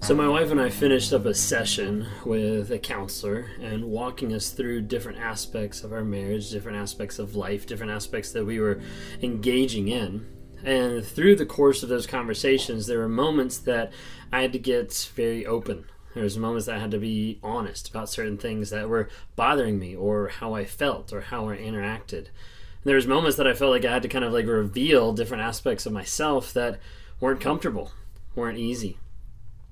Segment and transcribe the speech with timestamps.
[0.00, 4.50] So, my wife and I finished up a session with a counselor and walking us
[4.50, 8.80] through different aspects of our marriage, different aspects of life, different aspects that we were
[9.20, 10.26] engaging in.
[10.64, 13.92] And through the course of those conversations, there were moments that
[14.32, 15.84] I had to get very open.
[16.14, 19.78] There was moments that I had to be honest about certain things that were bothering
[19.78, 22.28] me, or how I felt, or how I interacted.
[22.28, 25.12] And there was moments that I felt like I had to kind of like reveal
[25.12, 26.78] different aspects of myself that
[27.20, 27.90] weren't comfortable,
[28.34, 28.96] weren't easy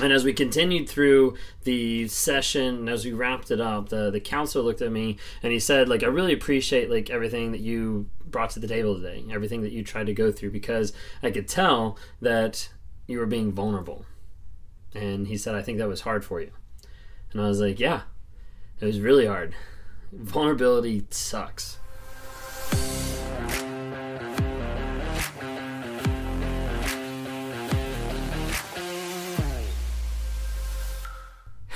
[0.00, 1.34] and as we continued through
[1.64, 5.58] the session as we wrapped it up the the counselor looked at me and he
[5.58, 9.62] said like i really appreciate like everything that you brought to the table today everything
[9.62, 12.68] that you tried to go through because i could tell that
[13.08, 14.04] you were being vulnerable.
[14.94, 16.52] And he said i think that was hard for you.
[17.32, 18.02] And i was like yeah
[18.80, 19.54] it was really hard.
[20.12, 21.78] Vulnerability sucks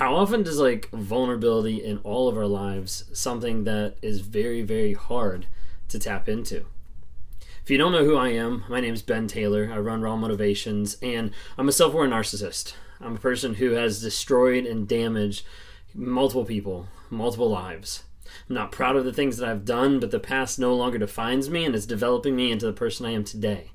[0.03, 4.95] how often does like vulnerability in all of our lives something that is very very
[4.95, 5.47] hard
[5.87, 6.67] to tap into?
[7.63, 9.71] If you don't know who i am my name is ben taylor.
[9.73, 12.75] I run raw motivations and i'm a self-aware narcissist.
[13.01, 15.47] I'm a person who has destroyed and damaged
[15.95, 18.03] multiple people multiple lives.
[18.49, 21.49] I'm not proud of the things that i've done but the past no longer defines
[21.49, 23.71] me and is developing me into the person i am today.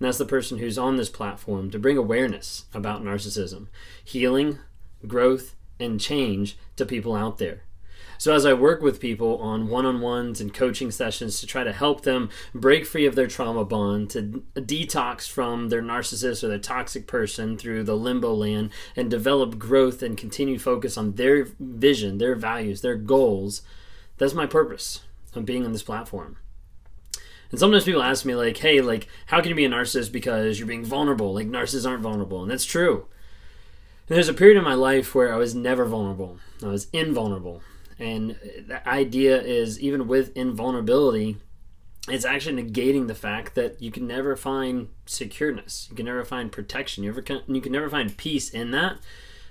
[0.00, 3.66] And that's the person who's on this platform to bring awareness about narcissism.
[4.02, 4.58] Healing
[5.06, 7.62] growth and change to people out there.
[8.18, 11.64] So, as I work with people on one on ones and coaching sessions to try
[11.64, 16.48] to help them break free of their trauma bond, to detox from their narcissist or
[16.48, 21.46] their toxic person through the limbo land, and develop growth and continue focus on their
[21.60, 23.60] vision, their values, their goals,
[24.18, 25.02] that's my purpose
[25.34, 26.38] of being on this platform.
[27.50, 30.58] And sometimes people ask me, like, hey, like, how can you be a narcissist because
[30.58, 31.34] you're being vulnerable?
[31.34, 32.42] Like, narcissists aren't vulnerable.
[32.42, 33.06] And that's true.
[34.08, 36.38] There's a period in my life where I was never vulnerable.
[36.62, 37.62] I was invulnerable.
[37.98, 41.38] And the idea is even with invulnerability,
[42.08, 45.90] it's actually negating the fact that you can never find secureness.
[45.90, 47.02] You can never find protection.
[47.02, 48.98] You, ever can, you can never find peace in that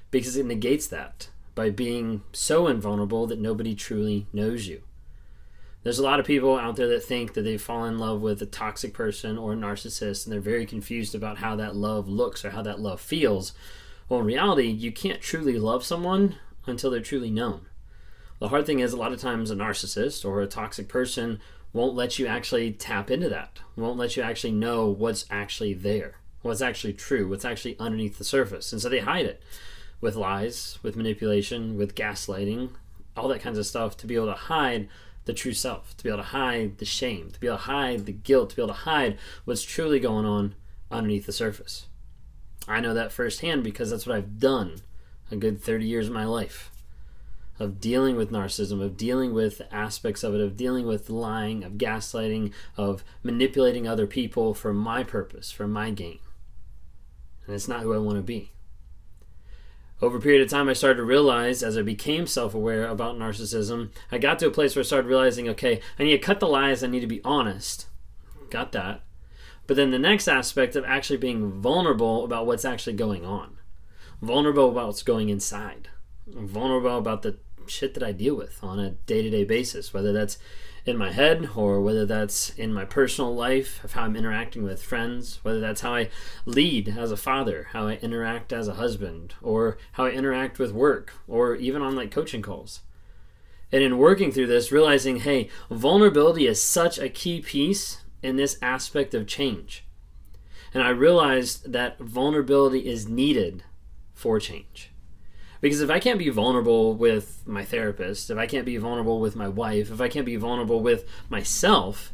[0.09, 4.83] because it negates that by being so invulnerable that nobody truly knows you.
[5.83, 8.41] There's a lot of people out there that think that they fall in love with
[8.41, 12.45] a toxic person or a narcissist and they're very confused about how that love looks
[12.45, 13.51] or how that love feels
[14.07, 17.67] well, in reality, you can't truly love someone until they're truly known.
[18.39, 21.39] The hard thing is, a lot of times, a narcissist or a toxic person
[21.73, 26.15] won't let you actually tap into that, won't let you actually know what's actually there,
[26.41, 28.71] what's actually true, what's actually underneath the surface.
[28.71, 29.41] And so they hide it
[30.01, 32.69] with lies, with manipulation, with gaslighting,
[33.17, 34.87] all that kinds of stuff to be able to hide
[35.25, 38.05] the true self, to be able to hide the shame, to be able to hide
[38.05, 40.55] the guilt, to be able to hide what's truly going on
[40.91, 41.87] underneath the surface.
[42.67, 44.81] I know that firsthand because that's what I've done
[45.31, 46.71] a good 30 years of my life
[47.59, 51.73] of dealing with narcissism, of dealing with aspects of it, of dealing with lying, of
[51.73, 56.19] gaslighting, of manipulating other people for my purpose, for my gain.
[57.45, 58.51] And it's not who I want to be.
[60.01, 63.17] Over a period of time, I started to realize as I became self aware about
[63.17, 66.41] narcissism, I got to a place where I started realizing okay, I need to cut
[66.41, 67.85] the lies, I need to be honest.
[68.49, 69.01] Got that.
[69.67, 73.57] But then the next aspect of actually being vulnerable about what's actually going on,
[74.21, 75.89] vulnerable about what's going inside,
[76.27, 77.37] vulnerable about the
[77.67, 80.37] shit that I deal with on a day to day basis, whether that's
[80.85, 84.83] in my head or whether that's in my personal life of how I'm interacting with
[84.83, 86.09] friends, whether that's how I
[86.45, 90.71] lead as a father, how I interact as a husband, or how I interact with
[90.71, 92.81] work, or even on like coaching calls.
[93.71, 98.57] And in working through this, realizing, hey, vulnerability is such a key piece in this
[98.61, 99.85] aspect of change.
[100.73, 103.63] And I realized that vulnerability is needed
[104.13, 104.91] for change.
[105.61, 109.35] Because if I can't be vulnerable with my therapist, if I can't be vulnerable with
[109.35, 112.13] my wife, if I can't be vulnerable with myself,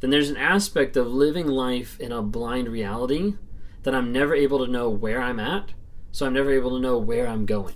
[0.00, 3.34] then there's an aspect of living life in a blind reality
[3.82, 5.72] that I'm never able to know where I'm at,
[6.12, 7.74] so I'm never able to know where I'm going.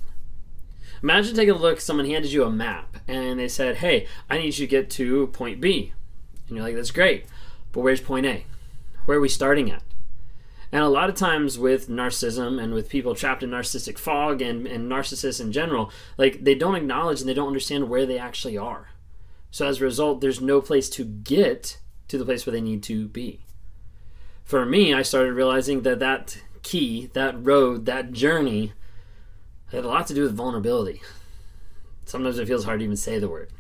[1.03, 4.57] Imagine taking a look, someone handed you a map and they said, Hey, I need
[4.59, 5.93] you to get to point B.
[6.47, 7.27] And you're like, That's great.
[7.73, 8.45] But where's point A?
[9.07, 9.83] Where are we starting at?
[10.71, 14.67] And a lot of times with narcissism and with people trapped in narcissistic fog and,
[14.67, 18.57] and narcissists in general, like they don't acknowledge and they don't understand where they actually
[18.57, 18.91] are.
[19.51, 21.79] So as a result, there's no place to get
[22.09, 23.45] to the place where they need to be.
[24.45, 28.73] For me, I started realizing that that key, that road, that journey
[29.71, 31.03] had a lot to do with vulnerability.
[32.07, 33.51] Sometimes it feels hard to even say the word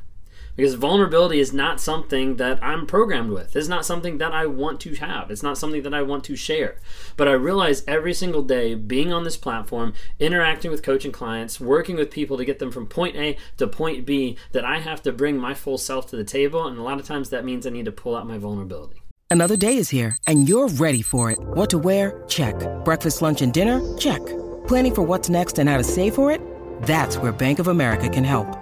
[0.56, 3.56] because vulnerability is not something that I'm programmed with.
[3.56, 5.30] It's not something that I want to have.
[5.30, 6.76] It's not something that I want to share.
[7.16, 11.96] But I realize every single day being on this platform, interacting with coaching clients, working
[11.96, 15.12] with people to get them from point A to point B, that I have to
[15.12, 16.66] bring my full self to the table.
[16.66, 19.02] And a lot of times that means I need to pull out my vulnerability.
[19.30, 21.38] Another day is here and you're ready for it.
[21.40, 22.22] What to wear?
[22.28, 22.54] Check.
[22.84, 23.80] Breakfast, lunch, and dinner?
[23.96, 24.20] Check.
[24.66, 26.40] Planning for what's next and how to save for it?
[26.82, 28.61] That's where Bank of America can help.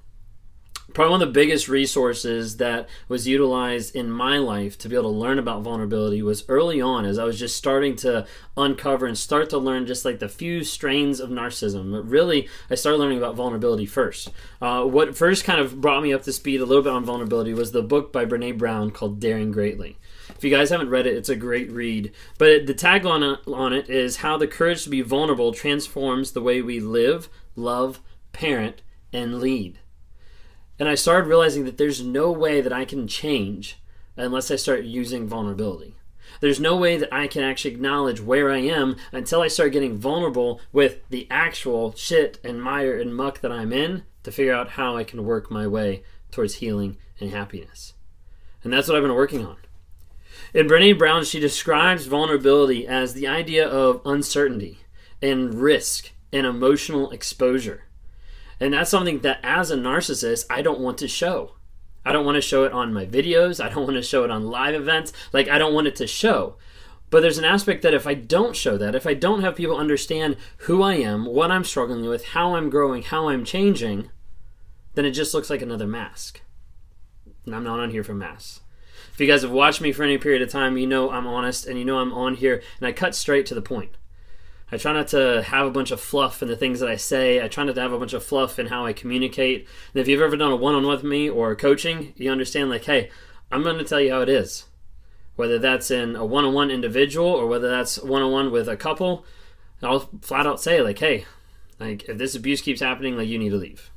[0.93, 5.11] probably one of the biggest resources that was utilized in my life to be able
[5.11, 8.25] to learn about vulnerability was early on as I was just starting to
[8.57, 11.91] uncover and start to learn just like the few strains of narcissism.
[11.91, 14.29] But really, I started learning about vulnerability first.
[14.61, 17.53] Uh, what first kind of brought me up to speed a little bit on vulnerability
[17.53, 19.97] was the book by Brene Brown called Daring Greatly.
[20.29, 22.11] If you guys haven't read it, it's a great read.
[22.37, 26.61] But the tagline on it is how the courage to be vulnerable transforms the way
[26.61, 27.99] we live, love,
[28.33, 28.81] parent,
[29.13, 29.79] and lead.
[30.81, 33.77] And I started realizing that there's no way that I can change
[34.17, 35.93] unless I start using vulnerability.
[36.39, 39.99] There's no way that I can actually acknowledge where I am until I start getting
[39.99, 44.69] vulnerable with the actual shit and mire and muck that I'm in to figure out
[44.69, 46.01] how I can work my way
[46.31, 47.93] towards healing and happiness.
[48.63, 49.57] And that's what I've been working on.
[50.51, 54.79] In Brene Brown, she describes vulnerability as the idea of uncertainty
[55.21, 57.83] and risk and emotional exposure.
[58.61, 61.55] And that's something that as a narcissist, I don't want to show.
[62.05, 63.63] I don't want to show it on my videos.
[63.63, 65.11] I don't want to show it on live events.
[65.33, 66.57] Like, I don't want it to show.
[67.09, 69.75] But there's an aspect that if I don't show that, if I don't have people
[69.75, 74.11] understand who I am, what I'm struggling with, how I'm growing, how I'm changing,
[74.93, 76.41] then it just looks like another mask.
[77.45, 78.61] And I'm not on here for masks.
[79.11, 81.65] If you guys have watched me for any period of time, you know I'm honest
[81.65, 83.97] and you know I'm on here and I cut straight to the point.
[84.71, 87.43] I try not to have a bunch of fluff in the things that I say.
[87.43, 89.67] I try not to have a bunch of fluff in how I communicate.
[89.93, 92.69] And if you've ever done a one on one with me or coaching, you understand,
[92.69, 93.11] like, hey,
[93.51, 94.65] I'm going to tell you how it is.
[95.35, 98.69] Whether that's in a one on one individual or whether that's one on one with
[98.69, 99.25] a couple,
[99.83, 101.25] I'll flat out say, like, hey,
[101.79, 103.91] like, if this abuse keeps happening, like, you need to leave.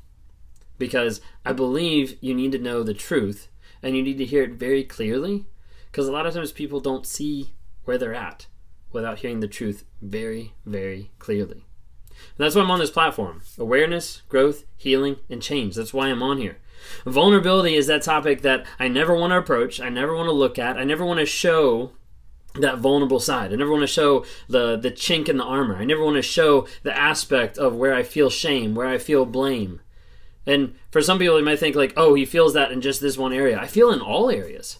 [0.77, 3.47] Because I believe you need to know the truth
[3.81, 5.45] and you need to hear it very clearly.
[5.89, 7.53] Because a lot of times people don't see
[7.85, 8.47] where they're at
[8.95, 11.65] without hearing the truth very, very clearly.
[12.09, 15.75] And that's why I'm on this platform awareness, growth, healing, and change.
[15.75, 16.57] That's why I'm on here.
[17.05, 20.57] Vulnerability is that topic that I never want to approach, I never want to look
[20.57, 21.91] at, I never want to show
[22.55, 23.51] that vulnerable side.
[23.51, 25.75] I never want to show the the chink in the armor.
[25.75, 29.25] I never want to show the aspect of where I feel shame, where I feel
[29.25, 29.81] blame.
[30.45, 33.17] And for some people, they might think like, "Oh, he feels that in just this
[33.17, 34.79] one area." I feel in all areas.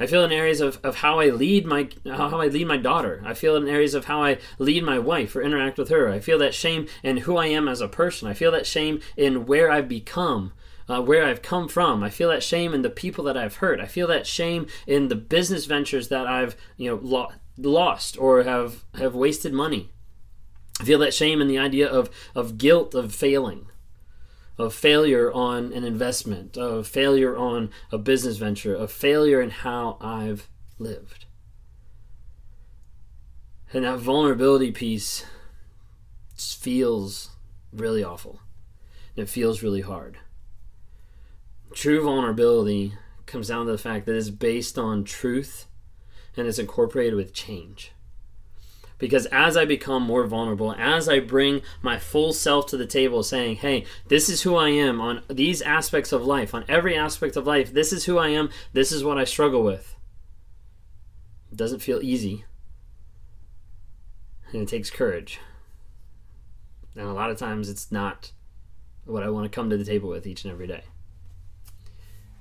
[0.00, 3.22] I feel in areas of, of how I lead my how I lead my daughter.
[3.24, 6.08] I feel in areas of how I lead my wife or interact with her.
[6.08, 8.28] I feel that shame in who I am as a person.
[8.28, 10.52] I feel that shame in where I've become.
[10.90, 12.02] Uh, where I've come from.
[12.02, 13.78] I feel that shame in the people that I've hurt.
[13.78, 18.42] I feel that shame in the business ventures that I've you know lo- lost or
[18.44, 19.90] have have wasted money.
[20.80, 23.66] I feel that shame in the idea of of guilt of failing
[24.58, 29.96] of failure on an investment, of failure on a business venture, of failure in how
[30.00, 30.48] I've
[30.78, 31.26] lived.
[33.72, 35.24] And that vulnerability piece
[36.36, 37.30] feels
[37.72, 38.40] really awful.
[39.16, 40.18] And It feels really hard.
[41.72, 42.94] True vulnerability
[43.26, 45.66] comes down to the fact that it's based on truth
[46.36, 47.92] and it's incorporated with change.
[48.98, 53.22] Because as I become more vulnerable, as I bring my full self to the table,
[53.22, 57.36] saying, hey, this is who I am on these aspects of life, on every aspect
[57.36, 59.96] of life, this is who I am, this is what I struggle with.
[61.52, 62.44] It doesn't feel easy.
[64.52, 65.38] And it takes courage.
[66.96, 68.32] And a lot of times it's not
[69.04, 70.82] what I want to come to the table with each and every day.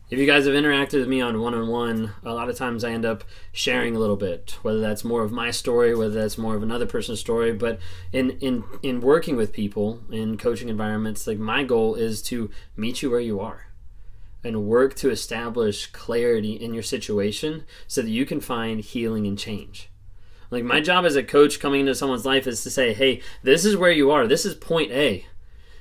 [0.09, 2.85] If you guys have interacted with me on one on one, a lot of times
[2.85, 6.37] I end up sharing a little bit, whether that's more of my story, whether that's
[6.37, 7.51] more of another person's story.
[7.51, 7.79] But
[8.13, 13.01] in in in working with people in coaching environments, like my goal is to meet
[13.01, 13.67] you where you are
[14.45, 19.37] and work to establish clarity in your situation so that you can find healing and
[19.37, 19.89] change.
[20.49, 23.65] Like my job as a coach coming into someone's life is to say, "Hey, this
[23.65, 24.25] is where you are.
[24.25, 25.25] This is point A."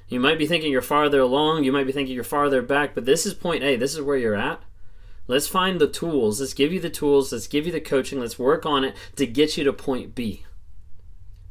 [0.08, 3.06] You might be thinking you're farther along, you might be thinking you're farther back, but
[3.06, 3.76] this is point A.
[3.76, 4.62] This is where you're at.
[5.28, 6.40] Let's find the tools.
[6.40, 7.32] Let's give you the tools.
[7.32, 8.20] Let's give you the coaching.
[8.20, 10.44] Let's work on it to get you to point B.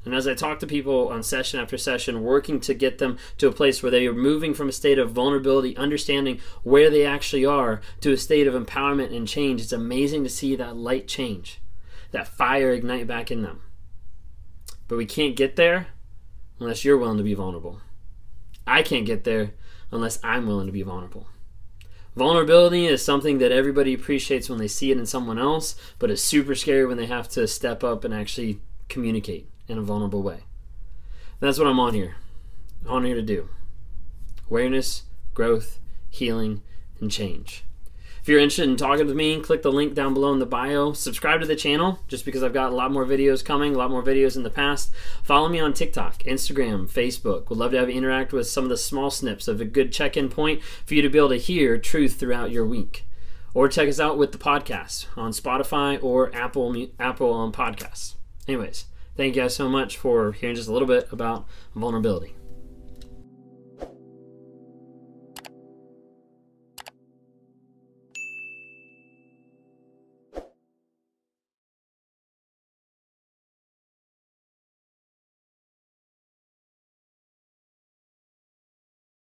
[0.06, 3.48] And as I talk to people on session after session, working to get them to
[3.48, 7.44] a place where they are moving from a state of vulnerability, understanding where they actually
[7.44, 11.60] are, to a state of empowerment and change, it's amazing to see that light change,
[12.12, 13.62] that fire ignite back in them.
[14.88, 15.88] But we can't get there
[16.60, 17.82] unless you're willing to be vulnerable.
[18.68, 19.52] I can't get there
[19.92, 21.28] unless I'm willing to be vulnerable.
[22.16, 26.22] Vulnerability is something that everybody appreciates when they see it in someone else, but it's
[26.22, 30.44] super scary when they have to step up and actually communicate in a vulnerable way.
[31.40, 32.16] that's what I'm on here.
[32.88, 33.50] On here to do
[34.50, 35.04] awareness,
[35.34, 35.80] growth,
[36.10, 36.62] healing,
[37.00, 37.66] and change.
[38.26, 40.94] If you're interested in talking with me, click the link down below in the bio.
[40.94, 43.92] Subscribe to the channel just because I've got a lot more videos coming, a lot
[43.92, 44.92] more videos in the past.
[45.22, 47.48] Follow me on TikTok, Instagram, Facebook.
[47.50, 49.94] Would love to have you interact with some of the small snips of a good
[49.94, 53.06] check in point for you to be able to hear truth throughout your week.
[53.54, 58.16] Or check us out with the podcast on Spotify or Apple Apple on podcasts.
[58.48, 62.34] Anyways, thank you guys so much for hearing just a little bit about vulnerability.